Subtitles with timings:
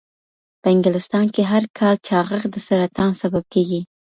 [0.61, 3.81] په انګلستان کې هر کال چاغښت د سرطان سبب کېږي.